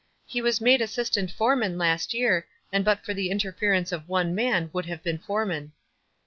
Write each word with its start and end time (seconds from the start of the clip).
He 0.25 0.41
was 0.41 0.59
made 0.59 0.81
assistant 0.81 1.29
foreman 1.29 1.77
last 1.77 2.11
year, 2.11 2.47
and 2.73 2.83
but 2.83 3.05
for 3.05 3.13
the 3.13 3.29
inter 3.29 3.51
ference 3.51 3.91
of 3.91 4.09
one 4.09 4.33
man 4.33 4.71
would 4.73 4.87
have 4.87 5.03
been 5.03 5.19
foreman." 5.19 5.73